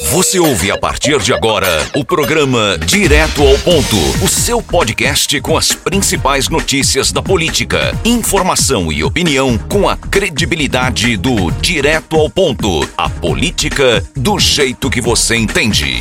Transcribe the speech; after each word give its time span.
Você 0.00 0.38
ouve 0.38 0.70
a 0.70 0.78
partir 0.78 1.18
de 1.20 1.32
agora 1.32 1.68
o 1.94 2.04
programa 2.04 2.78
Direto 2.78 3.42
ao 3.42 3.58
Ponto, 3.58 3.96
o 4.22 4.28
seu 4.28 4.62
podcast 4.62 5.40
com 5.40 5.56
as 5.56 5.72
principais 5.72 6.48
notícias 6.48 7.12
da 7.12 7.22
política, 7.22 7.96
informação 8.04 8.90
e 8.90 9.04
opinião 9.04 9.58
com 9.58 9.88
a 9.88 9.96
credibilidade 9.96 11.16
do 11.16 11.50
Direto 11.50 12.16
ao 12.16 12.30
Ponto, 12.30 12.88
a 12.96 13.08
política 13.08 14.02
do 14.16 14.38
jeito 14.38 14.88
que 14.90 15.00
você 15.00 15.36
entende. 15.36 16.00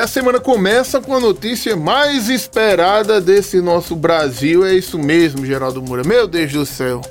E 0.00 0.02
a 0.02 0.06
semana 0.06 0.40
começa 0.40 0.98
com 0.98 1.14
a 1.14 1.20
notícia 1.20 1.76
mais 1.76 2.30
esperada 2.30 3.20
desse 3.20 3.60
nosso 3.60 3.94
Brasil. 3.94 4.64
É 4.64 4.72
isso 4.72 4.98
mesmo, 4.98 5.44
Geraldo 5.44 5.82
Moura. 5.82 6.02
Meu 6.02 6.26
Deus 6.26 6.50
do 6.50 6.64
céu. 6.64 7.02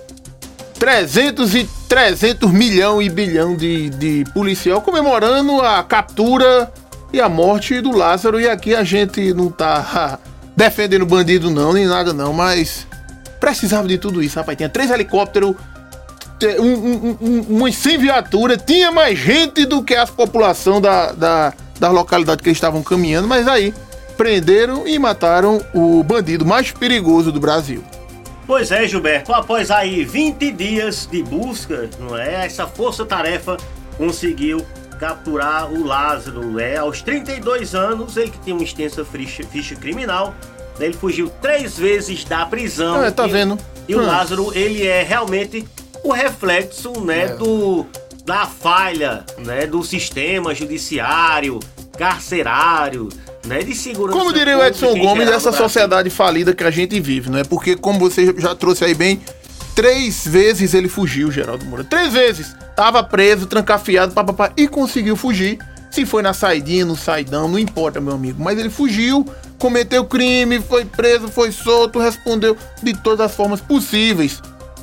300 0.79 1.53
e 1.53 1.69
300 1.87 2.51
milhão 2.51 2.99
e 2.99 3.07
bilhão 3.07 3.55
de, 3.55 3.91
de 3.91 4.25
policial 4.33 4.81
comemorando 4.81 5.61
a 5.61 5.83
captura 5.83 6.73
e 7.13 7.21
a 7.21 7.29
morte 7.29 7.79
do 7.79 7.95
Lázaro. 7.95 8.41
E 8.41 8.49
aqui 8.49 8.73
a 8.73 8.83
gente 8.83 9.35
não 9.35 9.51
tá 9.51 10.17
defendendo 10.57 11.05
bandido 11.05 11.51
não, 11.51 11.73
nem 11.73 11.85
nada 11.85 12.11
não, 12.11 12.33
mas 12.33 12.87
precisava 13.39 13.87
de 13.87 13.99
tudo 13.99 14.23
isso, 14.23 14.39
rapaz. 14.39 14.57
Tinha 14.57 14.67
três 14.67 14.89
helicópteros, 14.89 15.55
um, 16.59 16.63
um, 16.63 17.17
um, 17.21 17.41
umas 17.49 17.75
100 17.75 17.97
viaturas, 17.99 18.57
tinha 18.65 18.91
mais 18.91 19.15
gente 19.15 19.63
do 19.63 19.83
que 19.83 19.93
a 19.93 20.07
população 20.07 20.81
da, 20.81 21.11
da 21.11 21.53
da 21.79 21.89
localidade 21.89 22.43
que 22.43 22.49
eles 22.49 22.57
estavam 22.57 22.83
caminhando, 22.83 23.27
mas 23.27 23.47
aí 23.47 23.73
prenderam 24.17 24.87
e 24.87 24.99
mataram 24.99 25.61
o 25.73 26.03
bandido 26.03 26.45
mais 26.45 26.71
perigoso 26.71 27.31
do 27.31 27.39
Brasil. 27.39 27.83
Pois 28.45 28.71
é, 28.71 28.87
Gilberto, 28.87 29.33
após 29.33 29.71
aí 29.71 30.03
20 30.03 30.51
dias 30.51 31.07
de 31.09 31.21
busca, 31.23 31.89
não 31.99 32.17
é? 32.17 32.45
Essa 32.45 32.67
força-tarefa 32.67 33.57
conseguiu 33.97 34.65
capturar 34.99 35.71
o 35.71 35.85
Lázaro, 35.85 36.59
é, 36.59 36.77
aos 36.77 37.01
32 37.01 37.73
anos, 37.73 38.17
ele 38.17 38.31
que 38.31 38.39
tinha 38.39 38.55
uma 38.55 38.63
extensa 38.63 39.05
ficha, 39.05 39.43
ficha 39.43 39.75
criminal, 39.75 40.35
né, 40.77 40.87
ele 40.87 40.93
fugiu 40.93 41.31
três 41.41 41.77
vezes 41.77 42.25
da 42.25 42.45
prisão. 42.45 43.01
É, 43.03 43.11
tá 43.11 43.27
e, 43.27 43.31
vendo? 43.31 43.57
E 43.87 43.95
hum. 43.95 43.99
o 43.99 44.05
Lázaro, 44.05 44.51
ele 44.53 44.85
é 44.85 45.03
realmente 45.03 45.65
o 46.03 46.11
reflexo, 46.11 46.99
né, 47.01 47.25
é. 47.25 47.27
do 47.35 47.85
da 48.29 48.45
falha 48.45 49.25
né, 49.39 49.65
do 49.65 49.83
sistema 49.83 50.53
judiciário, 50.53 51.59
carcerário, 51.97 53.09
né, 53.43 53.63
de 53.63 53.73
segurança. 53.73 54.19
Como 54.19 54.31
diria 54.31 54.55
o 54.55 54.63
Edson 54.63 54.95
Gomes, 54.99 55.25
dessa 55.27 55.51
sociedade 55.51 56.11
falida 56.11 56.53
que 56.53 56.63
a 56.63 56.69
gente 56.69 56.99
vive, 56.99 57.31
né? 57.31 57.43
Porque, 57.43 57.75
como 57.75 57.97
você 57.97 58.31
já 58.37 58.53
trouxe 58.53 58.85
aí 58.85 58.93
bem, 58.93 59.19
três 59.73 60.27
vezes 60.27 60.75
ele 60.75 60.87
fugiu, 60.87 61.31
Geraldo 61.31 61.65
Moura. 61.65 61.83
Três 61.83 62.13
vezes. 62.13 62.55
Tava 62.75 63.03
preso, 63.03 63.47
trancafiado, 63.47 64.13
papapá, 64.13 64.51
e 64.55 64.67
conseguiu 64.67 65.15
fugir. 65.15 65.57
Se 65.89 66.05
foi 66.05 66.21
na 66.21 66.31
saidinha, 66.31 66.85
no 66.85 66.95
saidão, 66.95 67.47
não 67.47 67.57
importa, 67.57 67.99
meu 67.99 68.13
amigo. 68.13 68.39
Mas 68.39 68.59
ele 68.59 68.69
fugiu, 68.69 69.25
cometeu 69.57 70.05
crime, 70.05 70.61
foi 70.61 70.85
preso, 70.85 71.29
foi 71.29 71.51
solto, 71.51 71.97
respondeu 71.97 72.55
de 72.83 72.93
todas 72.93 73.21
as 73.21 73.35
formas 73.35 73.59
possíveis 73.59 74.39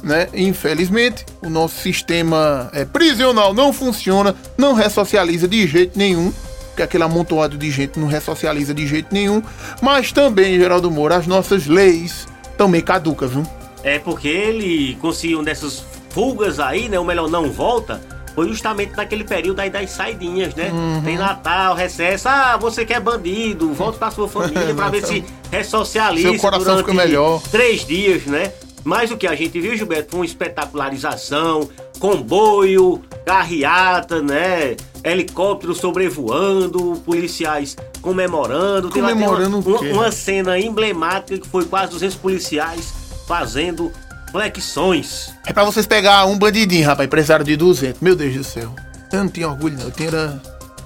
né? 0.06 0.28
Infelizmente, 0.32 1.26
o 1.42 1.50
nosso 1.50 1.80
sistema 1.80 2.70
é, 2.72 2.84
prisional 2.84 3.52
não 3.52 3.72
funciona, 3.72 4.34
não 4.56 4.72
ressocializa 4.72 5.48
de 5.48 5.66
jeito 5.66 5.98
nenhum, 5.98 6.32
porque 6.68 6.82
aquele 6.82 7.02
amontoado 7.02 7.58
de 7.58 7.70
gente 7.70 7.98
não 7.98 8.06
ressocializa 8.06 8.72
de 8.72 8.86
jeito 8.86 9.08
nenhum, 9.12 9.42
mas 9.82 10.12
também, 10.12 10.58
Geraldo 10.58 10.90
Moura, 10.90 11.16
as 11.16 11.26
nossas 11.26 11.66
leis 11.66 12.28
também 12.56 12.80
caducas, 12.80 13.32
viu? 13.32 13.44
É 13.82 13.98
porque 13.98 14.28
ele 14.28 14.96
conseguiu 15.00 15.42
dessas 15.42 15.84
fugas 16.10 16.60
aí, 16.60 16.88
né? 16.88 16.98
O 16.98 17.04
melhor 17.04 17.28
não 17.28 17.50
volta. 17.50 18.00
Foi 18.34 18.48
justamente 18.48 18.94
naquele 18.94 19.24
período 19.24 19.60
aí 19.60 19.70
das 19.70 19.90
saidinhas, 19.90 20.54
né? 20.54 20.70
Uhum. 20.70 21.02
Tem 21.02 21.16
Natal, 21.16 21.74
recesso. 21.74 22.28
Ah, 22.28 22.58
você 22.58 22.84
que 22.84 22.92
é 22.92 23.00
bandido, 23.00 23.72
volta 23.72 23.98
pra 23.98 24.10
sua 24.10 24.28
família 24.28 24.74
pra 24.74 24.90
ver 24.90 25.04
se 25.04 25.24
ressocializa. 25.50 26.30
Seu 26.30 26.38
coração 26.38 26.78
fica 26.78 26.92
melhor. 26.92 27.40
Três 27.50 27.86
dias, 27.86 28.26
né? 28.26 28.52
Mas 28.86 29.10
o 29.10 29.16
que 29.16 29.26
a 29.26 29.34
gente 29.34 29.60
viu, 29.60 29.76
Gilberto, 29.76 30.12
foi 30.12 30.20
uma 30.20 30.24
espetacularização, 30.24 31.68
comboio, 31.98 33.02
carreata, 33.26 34.22
né? 34.22 34.76
Helicóptero 35.02 35.74
sobrevoando, 35.74 37.02
policiais 37.04 37.76
comemorando. 38.00 38.88
Comemorando 38.88 39.58
uma, 39.58 39.80
uma, 39.80 39.90
uma 39.90 40.12
cena 40.12 40.56
emblemática 40.56 41.36
que 41.36 41.48
foi 41.48 41.64
quase 41.64 41.90
200 41.90 42.16
policiais 42.18 42.94
fazendo 43.26 43.90
flexões. 44.30 45.34
É 45.44 45.52
pra 45.52 45.64
vocês 45.64 45.84
pegar 45.84 46.24
um 46.26 46.38
bandidinho, 46.38 46.86
rapaz, 46.86 47.08
precisaram 47.08 47.44
de 47.44 47.56
200. 47.56 48.00
Meu 48.00 48.14
Deus 48.14 48.34
do 48.34 48.44
céu. 48.44 48.72
Eu 49.12 49.18
não 49.18 49.28
tinha 49.28 49.48
orgulho, 49.48 49.76
não. 49.76 49.86
Eu 49.86 49.90
tinha. 49.90 50.40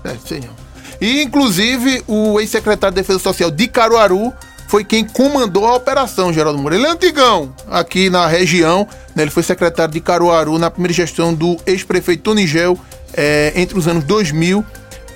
É, 0.05 0.17
sei 0.25 0.41
não. 0.41 0.57
E, 0.99 1.23
inclusive, 1.23 2.03
o 2.07 2.41
ex-secretário 2.41 2.95
de 2.95 3.03
Defesa 3.03 3.19
Social 3.19 3.51
de 3.51 3.69
Caruaru 3.69 4.33
foi 4.71 4.85
quem 4.85 5.05
comandou 5.05 5.67
a 5.67 5.75
operação, 5.75 6.33
Geraldo 6.33 6.57
Moura. 6.57 6.77
Ele 6.77 6.87
é 6.87 6.91
antigão 6.91 7.53
aqui 7.69 8.09
na 8.09 8.29
região, 8.29 8.87
né? 9.17 9.25
ele 9.25 9.31
foi 9.33 9.43
secretário 9.43 9.93
de 9.93 10.01
Caruaru 10.01 10.61
na 10.61 10.71
primeira 10.71 10.95
gestão 10.95 11.35
do 11.35 11.57
ex-prefeito 11.67 12.23
Tonigel 12.23 12.79
é, 13.13 13.53
entre 13.57 13.77
os 13.77 13.89
anos 13.89 14.05
2000 14.05 14.65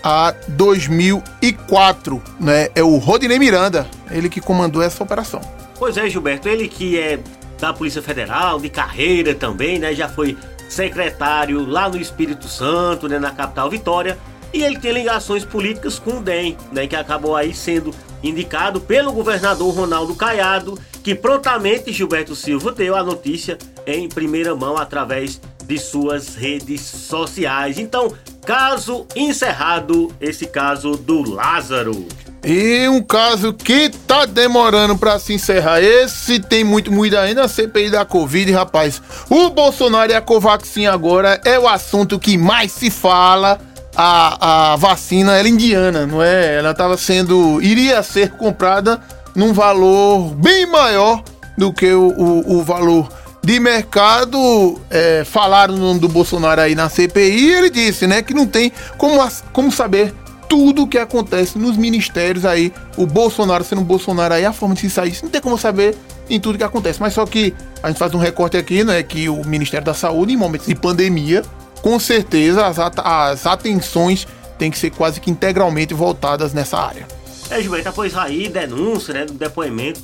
a 0.03 0.35
2004. 0.49 2.21
Né? 2.41 2.69
É 2.75 2.83
o 2.83 2.97
Rodinei 2.97 3.39
Miranda, 3.39 3.87
ele 4.11 4.29
que 4.29 4.41
comandou 4.41 4.83
essa 4.83 5.05
operação. 5.05 5.41
Pois 5.79 5.97
é, 5.97 6.11
Gilberto, 6.11 6.49
ele 6.49 6.67
que 6.67 6.99
é 6.99 7.21
da 7.61 7.73
Polícia 7.73 8.03
Federal, 8.03 8.59
de 8.59 8.69
carreira 8.69 9.37
também, 9.37 9.79
né? 9.79 9.95
Já 9.95 10.09
foi 10.09 10.37
secretário 10.69 11.65
lá 11.65 11.89
no 11.89 11.97
Espírito 11.97 12.49
Santo, 12.49 13.09
né? 13.09 13.21
na 13.21 13.31
capital 13.31 13.71
Vitória. 13.71 14.19
E 14.53 14.65
ele 14.65 14.81
tem 14.81 14.91
ligações 14.91 15.45
políticas 15.45 15.97
com 16.01 16.19
o 16.19 16.21
DEM, 16.21 16.57
né? 16.73 16.89
Que 16.89 16.97
acabou 16.97 17.37
aí 17.37 17.55
sendo 17.55 17.95
indicado 18.25 18.81
pelo 18.81 19.13
governador 19.13 19.75
Ronaldo 19.75 20.15
Caiado, 20.15 20.79
que 21.03 21.15
prontamente 21.15 21.93
Gilberto 21.93 22.35
Silva 22.35 22.73
deu 22.73 22.97
a 22.97 23.03
notícia 23.03 23.59
em 23.87 24.09
primeira 24.09 24.55
mão 24.57 24.77
através 24.77 25.41
de 25.65 25.79
suas 25.79 26.35
redes 26.35 26.81
sociais. 26.81 27.79
Então, 27.79 28.13
caso 28.45 29.07
encerrado, 29.15 30.13
esse 30.21 30.47
caso 30.47 30.93
do 30.97 31.31
Lázaro. 31.31 32.07
E 32.45 32.87
um 32.89 33.03
caso 33.03 33.55
que 33.55 33.89
tá 34.07 34.27
demorando 34.27 34.99
para 34.99 35.19
se 35.19 35.33
encerrar. 35.33 35.81
Esse 35.81 36.39
tem 36.39 36.63
muito 36.63 36.93
muito 36.93 37.17
ainda, 37.17 37.45
a 37.45 37.49
CPI 37.49 37.91
da 37.91 38.05
Covid, 38.05 38.53
rapaz. 38.53 39.01
O 39.31 39.49
Bolsonaro 39.49 40.13
e 40.13 40.15
a 40.15 40.21
Covaxin 40.21 40.85
agora 40.85 41.41
é 41.43 41.59
o 41.59 41.67
assunto 41.67 42.19
que 42.19 42.37
mais 42.37 42.71
se 42.71 42.91
fala 42.91 43.59
a, 43.97 44.73
a 44.73 44.77
vacina 44.77 45.35
era 45.35 45.49
indiana, 45.49 46.07
não 46.07 46.23
é? 46.23 46.57
Ela 46.57 46.73
estava 46.73 46.97
sendo. 46.97 47.61
iria 47.63 48.03
ser 48.03 48.31
comprada 48.33 49.01
num 49.35 49.53
valor 49.53 50.35
bem 50.35 50.67
maior 50.67 51.23
do 51.57 51.73
que 51.73 51.93
o, 51.93 52.09
o, 52.09 52.59
o 52.59 52.63
valor 52.63 53.09
de 53.43 53.61
mercado. 53.61 54.81
É, 54.91 55.25
falaram 55.25 55.75
no 55.77 55.81
nome 55.81 56.01
do 56.01 56.09
Bolsonaro 56.09 56.61
aí 56.61 56.75
na 56.75 56.89
CPI 56.89 57.53
ele 57.53 57.71
disse, 57.71 58.07
né, 58.07 58.23
que 58.23 58.35
não 58.35 58.47
tem 58.47 58.73
como, 58.97 59.21
como 59.53 59.71
saber 59.71 60.13
tudo 60.49 60.83
o 60.83 60.87
que 60.87 60.99
acontece 60.99 61.59
nos 61.59 61.77
ministérios 61.77 62.45
aí. 62.45 62.73
O 62.97 63.07
Bolsonaro 63.07 63.65
sendo 63.65 63.83
Bolsonaro 63.83 64.35
aí, 64.35 64.45
a 64.45 64.53
forma 64.53 64.75
de 64.75 64.83
se 64.83 64.91
sair, 64.91 65.17
não 65.23 65.31
tem 65.31 65.41
como 65.41 65.59
saber 65.59 65.97
em 66.29 66.41
tudo 66.41 66.59
que 66.59 66.65
acontece. 66.65 67.01
Mas 67.01 67.15
só 67.15 67.25
que 67.27 67.55
a 67.83 67.89
gente 67.89 67.99
faz 67.99 68.15
um 68.15 68.19
recorte 68.19 68.57
aqui, 68.57 68.83
né, 68.83 69.03
que 69.03 69.29
o 69.29 69.45
Ministério 69.45 69.85
da 69.85 69.95
Saúde, 69.95 70.33
em 70.33 70.37
momentos 70.37 70.67
de 70.67 70.75
pandemia, 70.75 71.43
com 71.85 72.01
certeza 72.01 72.65
as, 72.65 72.79
at 72.79 72.99
as 73.05 73.47
atenções 73.47 74.27
têm 74.57 74.71
que 74.71 74.79
ser 74.79 74.89
quase 74.89 75.21
que 75.21 75.31
integralmente 75.31 75.93
voltadas 75.93 76.55
nessa 76.55 76.79
área. 76.79 77.07
É, 77.51 77.61
Gilberto, 77.61 77.91
após 77.91 78.17
aí 78.17 78.49
denúncia, 78.49 79.13
né, 79.13 79.27
do 79.27 79.35
depoimento 79.35 80.01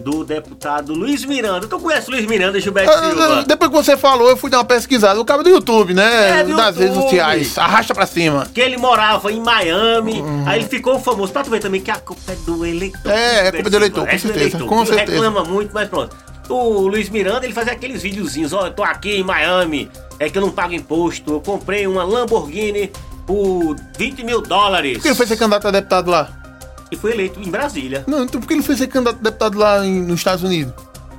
do 0.00 0.24
deputado 0.24 0.92
Luiz 0.92 1.24
Miranda. 1.24 1.66
Tu 1.66 1.78
conhece 1.80 2.08
o 2.08 2.12
Luiz 2.12 2.24
Miranda, 2.26 2.60
Gilberto 2.60 2.90
ah, 2.90 3.10
Silva? 3.10 3.44
Depois 3.44 3.70
que 3.70 3.76
você 3.76 3.96
falou, 3.96 4.28
eu 4.28 4.36
fui 4.36 4.48
dar 4.48 4.58
uma 4.58 4.64
pesquisada. 4.64 5.20
O 5.20 5.24
cara 5.24 5.42
do 5.42 5.48
YouTube, 5.48 5.92
né? 5.92 6.40
É, 6.40 6.44
do 6.44 6.56
das 6.56 6.76
YouTube, 6.76 6.82
redes 6.82 7.02
sociais. 7.02 7.58
Arrasta 7.58 7.94
pra 7.94 8.06
cima. 8.06 8.46
Que 8.52 8.60
ele 8.60 8.76
morava 8.76 9.32
em 9.32 9.40
Miami. 9.40 10.20
Uhum. 10.20 10.44
Aí 10.46 10.60
ele 10.60 10.68
ficou 10.68 10.98
famoso. 10.98 11.32
Pra 11.32 11.44
tu 11.44 11.50
ver 11.50 11.60
também 11.60 11.80
que 11.80 11.92
a 11.92 11.96
culpa 11.96 12.32
é 12.32 12.36
do 12.44 12.66
eleitor. 12.66 13.10
É, 13.10 13.46
é 13.46 13.52
culpa 13.52 13.70
do 13.70 13.76
eleitor, 13.76 14.04
com 14.04 14.12
é 14.12 14.18
certeza. 14.18 14.56
Eleitor. 14.56 14.66
Com 14.66 14.86
certeza. 14.86 15.12
reclama 15.12 15.44
muito, 15.44 15.72
mas 15.72 15.88
pronto. 15.88 16.16
O 16.48 16.88
Luiz 16.88 17.08
Miranda, 17.08 17.46
ele 17.46 17.54
fazia 17.54 17.72
aqueles 17.72 18.02
videozinhos. 18.02 18.52
Ó, 18.52 18.62
oh, 18.62 18.66
eu 18.66 18.72
tô 18.72 18.82
aqui 18.82 19.12
em 19.12 19.22
Miami 19.22 19.88
é 20.18 20.28
que 20.28 20.38
eu 20.38 20.42
não 20.42 20.50
pago 20.50 20.74
imposto. 20.74 21.34
Eu 21.34 21.40
comprei 21.40 21.86
uma 21.86 22.04
Lamborghini 22.04 22.90
por 23.26 23.76
20 23.98 24.24
mil 24.24 24.40
dólares. 24.40 24.94
Por 24.98 25.02
que 25.02 25.08
ele 25.08 25.14
foi 25.14 25.26
ser 25.26 25.36
candidato 25.36 25.68
a 25.68 25.70
deputado 25.70 26.10
lá? 26.10 26.28
E 26.90 26.96
foi 26.96 27.12
eleito 27.12 27.40
em 27.40 27.50
Brasília. 27.50 28.04
Não, 28.06 28.24
então 28.24 28.40
por 28.40 28.46
que 28.46 28.54
ele 28.54 28.62
foi 28.62 28.76
ser 28.76 28.86
candidato 28.86 29.18
a 29.18 29.22
deputado 29.22 29.58
lá 29.58 29.84
em, 29.84 30.02
nos 30.02 30.20
Estados 30.20 30.44
Unidos? 30.44 30.72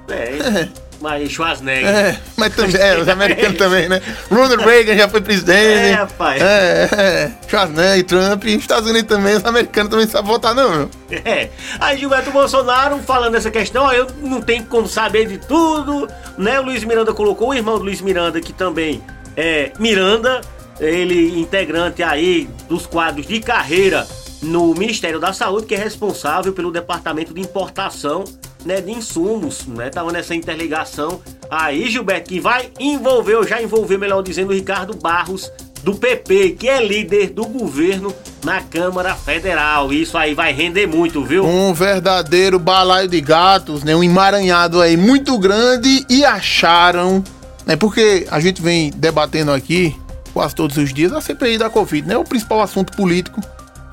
É, 0.08 0.70
Mas 1.02 1.32
Schwarzenegger. 1.32 1.88
É, 1.88 2.20
mas 2.38 2.56
também, 2.56 2.82
é, 2.82 2.98
os 2.98 3.08
americanos 3.08 3.58
também, 3.58 3.90
né? 3.90 4.02
Ronald 4.30 4.64
Reagan 4.64 4.96
já 4.96 5.10
foi 5.10 5.22
presidente. 5.22 5.90
É, 5.90 5.92
rapaz. 5.92 6.42
É, 6.42 6.90
é. 6.92 7.32
Schwarzenegger, 7.48 8.06
Trump, 8.06 8.46
Estados 8.46 8.90
Unidos 8.90 9.08
também, 9.08 9.36
os 9.36 9.46
americanos 9.46 9.90
também 9.90 10.08
sabem 10.08 10.32
votar, 10.32 10.56
não, 10.56 10.70
meu. 10.70 10.90
É. 11.12 11.50
Aí 11.80 11.98
Gilberto 11.98 12.32
Bolsonaro 12.32 12.98
falando 13.00 13.34
dessa 13.34 13.52
questão, 13.52 13.86
ó, 13.86 13.92
eu 13.92 14.08
não 14.22 14.42
tenho 14.42 14.66
como 14.66 14.88
saber 14.88 15.28
de 15.28 15.38
tudo, 15.38 16.08
né? 16.38 16.60
O 16.60 16.64
Luiz 16.64 16.84
Miranda 16.84 17.14
colocou 17.14 17.50
o 17.50 17.54
irmão 17.54 17.78
do 17.78 17.84
Luiz 17.84 18.02
Miranda, 18.02 18.40
que 18.40 18.54
também 18.54 19.02
é 19.36 19.72
Miranda, 19.80 20.42
ele 20.80 21.40
integrante 21.40 22.02
aí 22.04 22.50
dos 22.68 22.86
quadros 22.86 23.28
de 23.28 23.40
carreira 23.40 24.08
no 24.42 24.74
Ministério 24.74 25.20
da 25.20 25.34
Saúde, 25.34 25.66
que 25.66 25.76
é 25.76 25.78
responsável 25.78 26.54
pelo 26.54 26.72
departamento 26.72 27.34
de 27.34 27.42
importação 27.42 28.24
né, 28.66 28.82
de 28.82 28.92
insumos, 28.92 29.66
né? 29.68 29.90
Tava 29.90 30.12
nessa 30.12 30.34
interligação 30.36 31.22
aí, 31.50 31.90
Gilberto, 31.90 32.30
que 32.30 32.40
vai 32.40 32.70
envolver, 32.80 33.36
ou 33.36 33.48
já 33.48 33.62
envolveu, 33.62 34.00
melhor 34.00 34.22
dizendo, 34.22 34.50
o 34.50 34.54
Ricardo 34.54 34.96
Barros, 34.96 35.52
do 35.84 35.94
PP, 35.94 36.56
que 36.60 36.68
é 36.68 36.84
líder 36.84 37.30
do 37.30 37.46
governo 37.46 38.14
na 38.44 38.60
Câmara 38.60 39.14
Federal. 39.14 39.94
Isso 39.94 40.18
aí 40.18 40.34
vai 40.34 40.52
render 40.52 40.88
muito, 40.88 41.24
viu? 41.24 41.46
Um 41.46 41.74
verdadeiro 41.76 42.58
balaio 42.58 43.08
de 43.08 43.22
gatos, 43.22 43.84
né? 43.84 43.96
Um 43.96 44.04
emaranhado 44.04 44.82
aí 44.82 44.98
muito 44.98 45.38
grande 45.38 46.04
e 46.10 46.26
acharam, 46.26 47.24
né? 47.68 47.76
Porque 47.76 48.26
a 48.32 48.40
gente 48.40 48.64
vem 48.64 48.90
debatendo 48.96 49.52
aqui 49.52 49.96
quase 50.34 50.56
todos 50.56 50.76
os 50.76 50.92
dias 50.92 51.14
a 51.14 51.22
CPI 51.22 51.60
da 51.60 51.70
Covid, 51.70 52.08
né? 52.08 52.18
O 52.18 52.24
principal 52.24 52.62
assunto 52.62 52.92
político 52.98 53.40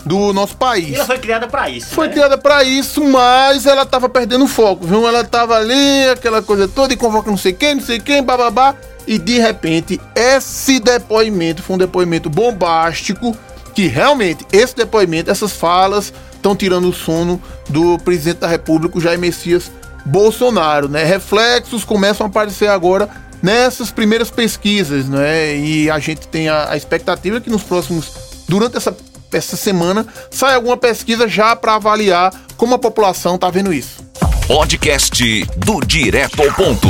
do 0.05 0.33
nosso 0.33 0.57
país. 0.57 0.91
E 0.91 0.95
ela 0.95 1.05
foi 1.05 1.19
criada 1.19 1.47
para 1.47 1.71
isso. 1.71 1.95
Foi 1.95 2.09
né? 2.09 2.13
criada 2.13 2.37
para 2.37 2.65
isso, 2.65 3.03
mas 3.05 3.67
ela 3.67 3.87
tava 3.87 4.09
perdendo 4.09 4.47
foco, 4.47 4.87
viu? 4.87 5.07
Ela 5.07 5.25
tava 5.25 5.57
ali, 5.57 6.09
aquela 6.11 6.43
coisa 6.43 6.67
toda, 6.67 6.93
e 6.93 6.97
convoca 6.97 7.31
não 7.31 7.37
sei 7.37 7.53
quem, 7.53 7.77
não 7.77 7.83
sei 7.83 7.99
quem, 7.99 8.23
bababá. 8.23 8.75
E 9.07 9.19
de 9.19 9.39
repente, 9.39 10.01
esse 10.15 10.79
depoimento 10.79 11.63
foi 11.63 11.77
um 11.77 11.79
depoimento 11.79 12.31
bombástico. 12.31 13.37
Que 13.75 13.87
realmente, 13.87 14.47
esse 14.53 14.77
depoimento, 14.77 15.31
essas 15.31 15.53
falas, 15.53 16.13
estão 16.35 16.55
tirando 16.55 16.89
o 16.89 16.93
sono 16.93 17.41
do 17.71 17.99
presidente 17.99 18.39
da 18.41 18.47
República, 18.47 19.01
Jair 19.01 19.19
Messias 19.19 19.71
Bolsonaro, 20.05 20.89
né? 20.89 21.05
Reflexos 21.05 21.85
começam 21.85 22.27
a 22.27 22.29
aparecer 22.29 22.69
agora 22.69 23.09
nessas 23.43 23.91
primeiras 23.91 24.31
pesquisas, 24.31 25.09
né? 25.09 25.57
E 25.57 25.91
a 25.91 25.99
gente 25.99 26.29
tem 26.29 26.49
a, 26.49 26.71
a 26.71 26.77
expectativa 26.77 27.41
que 27.41 27.49
nos 27.49 27.63
próximos, 27.63 28.13
durante 28.49 28.77
essa 28.77 28.95
essa 29.39 29.57
semana 29.57 30.07
sai 30.31 30.55
alguma 30.55 30.77
pesquisa 30.77 31.29
já 31.29 31.55
para 31.55 31.75
avaliar 31.75 32.33
como 32.57 32.75
a 32.75 32.79
população 32.79 33.39
tá 33.39 33.51
vendo 33.51 33.73
isso. 33.73 34.03
Podcast 34.47 35.45
do 35.57 35.81
Direto 35.81 36.43
ao 36.43 36.53
Ponto. 36.53 36.89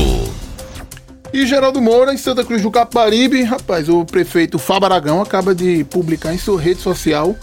E 1.33 1.47
Geraldo 1.47 1.81
Moura, 1.81 2.13
em 2.13 2.19
Santa 2.19 2.45
Cruz 2.45 2.61
do 2.61 2.71
Capibaribe, 2.71 3.43
rapaz, 3.43 3.89
o 3.89 4.05
prefeito 4.05 4.59
Fábio 4.59 4.87
Aragão 4.87 5.23
acaba 5.23 5.55
de 5.55 5.85
publicar 5.85 6.35
em 6.35 6.39
sua 6.39 6.61
rede 6.61 6.81
social 6.81 7.35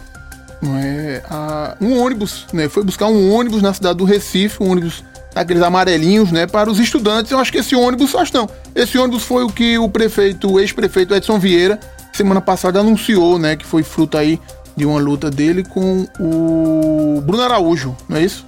não 0.62 0.78
é, 0.78 1.24
a, 1.30 1.78
um 1.80 1.98
ônibus, 2.02 2.46
né? 2.52 2.68
Foi 2.68 2.84
buscar 2.84 3.08
um 3.08 3.32
ônibus 3.32 3.62
na 3.62 3.74
cidade 3.74 3.98
do 3.98 4.04
Recife, 4.04 4.62
um 4.62 4.70
ônibus 4.72 5.04
aqueles 5.34 5.62
amarelinhos, 5.62 6.32
né, 6.32 6.48
para 6.48 6.70
os 6.70 6.80
estudantes. 6.80 7.32
Eu 7.32 7.40
acho 7.40 7.52
que 7.52 7.60
esse 7.60 7.76
ônibus, 7.76 8.16
acho 8.16 8.34
não, 8.34 8.50
esse 8.76 8.98
ônibus 8.98 9.24
foi 9.24 9.44
o 9.44 9.50
que 9.50 9.78
o 9.78 9.88
prefeito, 9.88 10.52
o 10.52 10.60
ex-prefeito 10.60 11.14
Edson 11.14 11.40
Vieira, 11.40 11.80
semana 12.12 12.42
passada 12.42 12.80
anunciou, 12.80 13.38
né, 13.38 13.56
que 13.56 13.66
foi 13.66 13.84
fruto 13.84 14.18
aí 14.18 14.40
de 14.80 14.86
uma 14.86 14.98
luta 14.98 15.30
dele 15.30 15.62
com 15.62 16.08
o 16.18 17.20
Bruno 17.20 17.44
Araújo, 17.44 17.94
não 18.08 18.16
é 18.16 18.24
isso? 18.24 18.46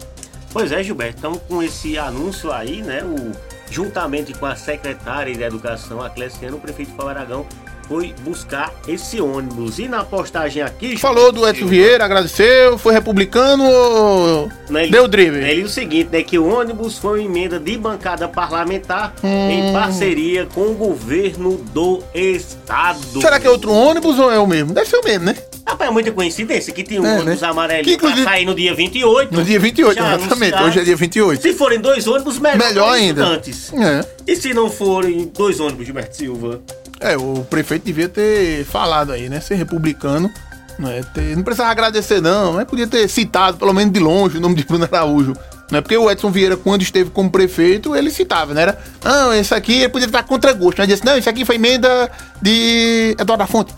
Pois 0.53 0.71
é, 0.71 0.81
Gilberto. 0.81 1.17
Então, 1.19 1.35
com 1.35 1.61
esse 1.61 1.97
anúncio 1.97 2.53
aí, 2.53 2.81
né, 2.81 3.03
o, 3.03 3.33
juntamente 3.69 4.33
com 4.33 4.45
a 4.45 4.55
secretária 4.55 5.35
de 5.35 5.43
Educação, 5.43 6.01
a 6.01 6.09
Cleciano, 6.09 6.55
o 6.55 6.59
prefeito 6.61 6.91
Fábio 6.91 7.09
Aragão 7.09 7.45
foi 7.91 8.15
buscar 8.21 8.73
esse 8.87 9.19
ônibus. 9.19 9.77
E 9.77 9.85
na 9.85 10.05
postagem 10.05 10.63
aqui... 10.63 10.95
Falou 10.95 11.29
do 11.29 11.45
Edson 11.45 11.65
Vieira, 11.65 12.05
agradeceu, 12.05 12.77
foi 12.77 12.93
republicano 12.93 13.65
ou 13.65 14.49
né, 14.69 14.83
ele, 14.83 14.91
deu 14.93 15.09
drible? 15.09 15.43
Ele 15.43 15.63
o 15.63 15.67
seguinte, 15.67 16.07
né, 16.09 16.23
que 16.23 16.39
o 16.39 16.47
ônibus 16.47 16.97
foi 16.97 17.19
uma 17.19 17.25
emenda 17.25 17.59
de 17.59 17.77
bancada 17.77 18.29
parlamentar 18.29 19.13
hum. 19.21 19.49
em 19.49 19.73
parceria 19.73 20.47
com 20.53 20.67
o 20.67 20.73
governo 20.73 21.57
do 21.73 22.01
estado. 22.15 23.19
Será 23.19 23.41
que 23.41 23.45
é 23.45 23.49
outro 23.49 23.73
ônibus 23.73 24.17
ou 24.17 24.31
é 24.31 24.39
o 24.39 24.47
mesmo? 24.47 24.73
Deve 24.73 24.87
ser 24.87 24.95
o 24.95 25.03
mesmo, 25.03 25.25
né? 25.25 25.35
Rapaz, 25.67 25.89
é 25.89 25.93
muita 25.93 26.13
coincidência 26.13 26.71
que 26.73 26.83
tinha 26.83 27.01
um 27.01 27.05
é, 27.05 27.19
ônibus 27.19 27.41
né? 27.41 27.47
amarelinho 27.49 27.99
que, 27.99 28.13
pra 28.13 28.23
sair 28.23 28.45
no 28.45 28.55
dia 28.55 28.73
28. 28.73 29.35
No 29.35 29.43
dia 29.43 29.59
28, 29.59 29.99
exatamente. 30.01 30.63
Hoje 30.63 30.79
é 30.79 30.83
dia 30.83 30.95
28. 30.95 31.41
Se 31.41 31.53
forem 31.53 31.79
dois 31.79 32.07
ônibus, 32.07 32.39
melhor, 32.39 32.57
melhor 32.57 32.93
ainda. 32.93 33.25
Antes. 33.25 33.71
É. 33.73 34.05
E 34.25 34.35
se 34.37 34.53
não 34.53 34.69
forem 34.69 35.29
dois 35.33 35.59
ônibus, 35.59 35.85
Gilberto 35.85 36.15
Silva? 36.15 36.61
É, 37.01 37.17
o 37.17 37.45
prefeito 37.49 37.83
devia 37.83 38.07
ter 38.07 38.63
falado 38.65 39.11
aí, 39.11 39.27
né? 39.27 39.39
Ser 39.39 39.55
republicano. 39.55 40.31
Não, 40.77 40.89
é, 40.89 41.01
ter, 41.01 41.35
não 41.35 41.43
precisava 41.43 41.71
agradecer, 41.71 42.21
não, 42.21 42.53
mas 42.53 42.65
podia 42.65 42.87
ter 42.87 43.07
citado, 43.07 43.57
pelo 43.57 43.73
menos 43.73 43.93
de 43.93 43.99
longe, 43.99 44.37
o 44.37 44.41
nome 44.41 44.55
de 44.55 44.63
Bruno 44.63 44.87
Araújo. 44.89 45.33
Não 45.71 45.79
é 45.79 45.81
porque 45.81 45.97
o 45.97 46.11
Edson 46.11 46.29
Vieira, 46.29 46.57
quando 46.57 46.81
esteve 46.81 47.09
como 47.09 47.29
prefeito, 47.31 47.95
ele 47.95 48.11
citava, 48.11 48.53
né? 48.53 48.63
Era, 48.63 48.79
não, 49.03 49.33
esse 49.33 49.53
aqui 49.53 49.79
ele 49.79 49.89
podia 49.89 50.05
estar 50.05 50.23
contra 50.23 50.51
gosto. 50.53 50.79
Mas 50.79 50.87
disse, 50.87 51.05
não, 51.05 51.17
isso 51.17 51.29
aqui 51.29 51.45
foi 51.45 51.55
emenda 51.55 52.11
de 52.41 53.15
Eduardo 53.17 53.43
da 53.43 53.47
Fonte. 53.47 53.73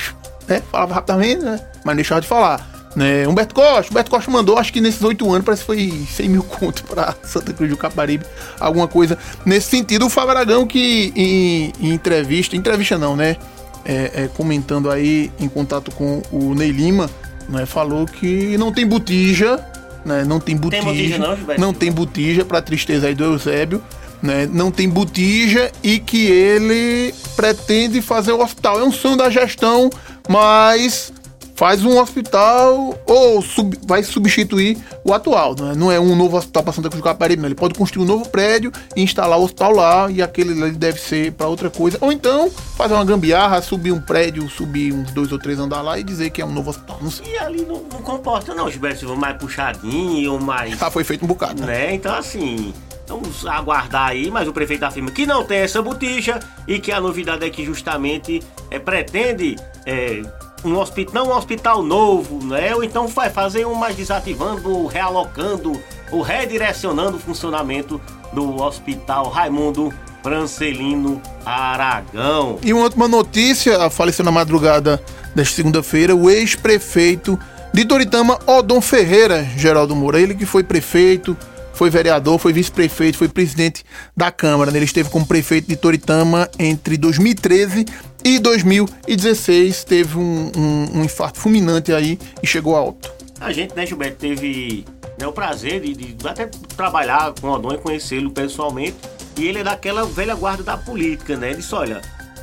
Né? 0.47 0.61
Falava 0.71 0.95
rapidamente, 0.95 1.43
né? 1.43 1.59
Mas 1.85 1.85
não 1.85 1.95
deixava 1.95 2.19
de 2.19 2.27
falar. 2.27 2.72
Né? 2.95 3.27
Humberto 3.27 3.55
Costa, 3.55 3.91
Humberto 3.91 4.11
Costa 4.11 4.29
mandou, 4.29 4.57
acho 4.57 4.71
que 4.71 4.79
nesses 4.79 5.01
oito 5.01 5.29
anos, 5.31 5.43
parece 5.43 5.63
que 5.63 5.65
foi 5.65 6.05
100 6.11 6.29
mil 6.29 6.43
contos 6.45 6.83
para 6.83 7.15
Santa 7.23 7.53
Cruz 7.53 7.69
do 7.69 7.77
Caparibe, 7.77 8.25
alguma 8.59 8.87
coisa 8.87 9.17
nesse 9.45 9.69
sentido. 9.69 10.05
O 10.05 10.09
Fábio 10.09 10.31
Aragão, 10.31 10.67
que 10.67 11.11
em, 11.15 11.73
em 11.79 11.93
entrevista, 11.93 12.55
entrevista 12.55 12.97
não, 12.97 13.15
né? 13.15 13.37
É, 13.85 14.23
é, 14.23 14.29
comentando 14.29 14.89
aí 14.89 15.29
em 15.37 15.49
contato 15.49 15.91
com 15.91 16.21
o 16.31 16.55
Ney 16.55 16.71
Lima, 16.71 17.09
né? 17.49 17.65
Falou 17.65 18.05
que 18.05 18.57
não 18.57 18.71
tem 18.71 18.87
botija, 18.87 19.59
né? 20.05 20.23
Não 20.23 20.39
tem 20.39 20.55
botija, 20.55 20.83
tem 20.83 20.93
botija 20.93 21.17
não, 21.17 21.37
não 21.57 21.73
tem 21.73 21.91
botija 21.91 22.45
para 22.45 22.61
tristeza 22.61 23.07
aí 23.07 23.15
do 23.15 23.23
Eusébio. 23.23 23.81
Né, 24.21 24.47
não 24.49 24.71
tem 24.71 24.87
botija 24.87 25.69
e 25.83 25.99
que 25.99 26.27
ele 26.27 27.13
pretende 27.35 28.01
fazer 28.01 28.31
o 28.31 28.41
hospital. 28.41 28.79
É 28.79 28.83
um 28.85 28.91
sonho 28.91 29.17
da 29.17 29.29
gestão, 29.29 29.89
mas 30.29 31.11
faz 31.55 31.83
um 31.85 31.99
hospital 31.99 32.97
ou 33.05 33.41
sub, 33.41 33.77
vai 33.85 34.03
substituir 34.03 34.77
o 35.03 35.13
atual. 35.13 35.55
Não 35.55 35.71
é, 35.71 35.75
não 35.75 35.91
é 35.91 35.99
um 35.99 36.15
novo 36.15 36.37
hospital 36.37 36.63
para 36.63 36.73
Santa 36.73 36.89
Cruz 36.89 37.01
do 37.01 37.03
Caparibe, 37.03 37.41
não. 37.41 37.47
Ele 37.47 37.55
pode 37.55 37.73
construir 37.75 38.03
um 38.03 38.07
novo 38.07 38.27
prédio 38.29 38.71
e 38.95 39.03
instalar 39.03 39.39
o 39.39 39.43
hospital 39.43 39.71
lá 39.71 40.09
e 40.09 40.21
aquele 40.21 40.71
deve 40.71 40.99
ser 40.99 41.31
para 41.33 41.47
outra 41.47 41.69
coisa. 41.69 41.97
Ou 42.01 42.11
então 42.11 42.49
fazer 42.49 42.93
uma 42.93 43.05
gambiarra, 43.05 43.61
subir 43.61 43.91
um 43.91 44.01
prédio, 44.01 44.49
subir 44.49 44.93
uns 44.93 45.11
dois 45.11 45.31
ou 45.31 45.39
três 45.39 45.59
andar 45.59 45.81
lá 45.81 45.99
e 45.99 46.03
dizer 46.03 46.29
que 46.29 46.41
é 46.41 46.45
um 46.45 46.51
novo 46.51 46.69
hospital. 46.69 46.97
Não 47.01 47.11
sei. 47.11 47.33
E 47.33 47.37
ali 47.37 47.61
não, 47.61 47.83
não 47.91 48.01
comporta 48.01 48.53
não, 48.53 48.69
Gilberto, 48.69 49.15
mais 49.15 49.37
puxadinho 49.37 50.33
ou 50.33 50.39
mais... 50.39 50.81
Ah, 50.81 50.91
foi 50.91 51.03
feito 51.03 51.23
um 51.23 51.27
bocado. 51.27 51.61
Né? 51.61 51.67
né? 51.67 51.95
Então 51.95 52.15
assim... 52.15 52.73
Vamos 53.05 53.45
aguardar 53.45 54.11
aí, 54.11 54.31
mas 54.31 54.47
o 54.47 54.53
prefeito 54.53 54.85
afirma 54.85 55.11
que 55.11 55.25
não 55.25 55.43
tem 55.43 55.57
essa 55.57 55.81
botija 55.81 56.39
e 56.65 56.79
que 56.79 56.89
a 56.89 57.01
novidade 57.01 57.45
é 57.45 57.49
que 57.49 57.65
justamente 57.65 58.41
é, 58.71 58.79
pretende 58.79 59.57
é, 59.85 60.21
um 60.63 60.77
hospital, 60.77 61.13
não 61.13 61.31
um 61.31 61.37
hospital 61.37 61.83
novo, 61.83 62.45
né? 62.45 62.73
Ou 62.75 62.83
então 62.83 63.07
vai 63.07 63.29
fazer 63.29 63.65
um 63.65 63.75
mais 63.75 63.95
desativando, 63.95 64.85
realocando 64.85 65.79
ou 66.11 66.21
redirecionando 66.21 67.17
o 67.17 67.19
funcionamento 67.19 67.99
do 68.31 68.61
Hospital 68.61 69.29
Raimundo 69.29 69.93
Francelino 70.21 71.21
Aragão. 71.45 72.57
E 72.63 72.73
uma 72.73 72.83
última 72.83 73.07
notícia, 73.07 73.89
faleceu 73.89 74.23
na 74.23 74.31
madrugada 74.31 75.03
desta 75.35 75.55
segunda-feira, 75.55 76.15
o 76.15 76.29
ex-prefeito 76.29 77.37
de 77.73 77.85
Toritama, 77.85 78.39
Odon 78.45 78.79
Ferreira, 78.79 79.43
Geraldo 79.57 79.95
Moura, 79.95 80.21
ele 80.21 80.35
que 80.35 80.45
foi 80.45 80.63
prefeito, 80.63 81.35
foi 81.73 81.89
vereador, 81.89 82.37
foi 82.37 82.53
vice-prefeito, 82.53 83.17
foi 83.17 83.27
presidente 83.27 83.83
da 84.15 84.31
Câmara. 84.31 84.71
Né? 84.71 84.77
Ele 84.77 84.85
esteve 84.85 85.09
como 85.09 85.25
prefeito 85.25 85.67
de 85.67 85.75
Toritama 85.75 86.47
entre 86.59 86.97
2013 86.97 87.85
e 88.23 88.39
2016. 88.39 89.83
Teve 89.83 90.17
um, 90.17 90.51
um, 90.55 90.99
um 90.99 91.03
infarto 91.03 91.39
fulminante 91.39 91.91
aí 91.91 92.17
e 92.41 92.47
chegou 92.47 92.75
alto. 92.75 93.11
A 93.39 93.51
gente, 93.51 93.75
né, 93.75 93.85
Gilberto, 93.85 94.17
teve 94.17 94.85
né, 95.19 95.27
o 95.27 95.31
prazer 95.31 95.81
de, 95.81 95.93
de 95.93 96.27
até 96.27 96.47
trabalhar 96.75 97.33
com 97.39 97.47
o 97.47 97.51
Odon 97.51 97.73
e 97.73 97.77
conhecê-lo 97.77 98.31
pessoalmente. 98.31 98.95
E 99.37 99.47
ele 99.47 99.59
é 99.59 99.63
daquela 99.63 100.05
velha 100.05 100.35
guarda 100.35 100.63
da 100.63 100.77
política, 100.77 101.35
né? 101.35 101.49
Ele 101.49 101.57
disse, 101.57 101.73
olha, 101.73 102.01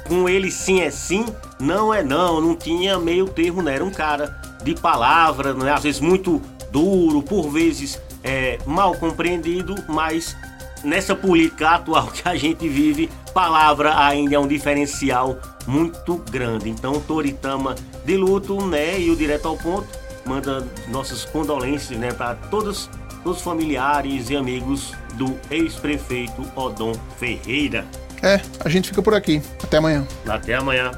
com 0.08 0.28
ele 0.28 0.50
sim 0.50 0.80
é 0.80 0.90
sim, 0.90 1.24
não 1.58 1.94
é 1.94 2.02
não, 2.02 2.40
não 2.40 2.56
tinha 2.56 2.98
meio 2.98 3.28
termo, 3.28 3.62
né? 3.62 3.76
Era 3.76 3.84
um 3.84 3.90
cara 3.90 4.40
de 4.64 4.74
palavra, 4.74 5.54
né? 5.54 5.72
às 5.72 5.82
vezes 5.82 6.00
muito 6.00 6.42
duro, 6.70 7.22
por 7.22 7.48
vezes 7.48 8.00
é, 8.22 8.58
mal 8.66 8.94
compreendido, 8.96 9.74
mas 9.88 10.36
nessa 10.84 11.14
política 11.14 11.70
atual 11.70 12.08
que 12.08 12.28
a 12.28 12.36
gente 12.36 12.68
vive, 12.68 13.10
palavra 13.32 13.98
ainda 14.04 14.34
é 14.34 14.38
um 14.38 14.48
diferencial 14.48 15.38
muito 15.66 16.16
grande. 16.30 16.68
Então, 16.68 17.00
Toritama 17.00 17.74
de 18.04 18.16
luto, 18.16 18.64
né? 18.66 19.00
E 19.00 19.10
o 19.10 19.16
direto 19.16 19.48
ao 19.48 19.56
ponto 19.56 19.86
manda 20.24 20.66
nossas 20.88 21.24
condolências, 21.24 21.98
né, 21.98 22.12
para 22.12 22.34
todos 22.34 22.88
os 23.24 23.40
familiares 23.40 24.30
e 24.30 24.36
amigos 24.36 24.92
do 25.14 25.38
ex-prefeito 25.50 26.44
Odon 26.54 26.92
Ferreira. 27.18 27.84
É, 28.22 28.40
a 28.64 28.68
gente 28.68 28.88
fica 28.88 29.02
por 29.02 29.14
aqui. 29.14 29.42
Até 29.62 29.78
amanhã. 29.78 30.06
Até 30.26 30.54
amanhã. 30.54 30.92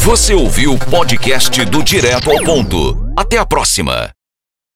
Você 0.00 0.34
ouviu 0.34 0.74
o 0.74 0.78
podcast 0.78 1.64
do 1.64 1.82
Direto 1.82 2.30
ao 2.30 2.44
Ponto. 2.44 3.12
Até 3.16 3.38
a 3.38 3.46
próxima. 3.46 4.10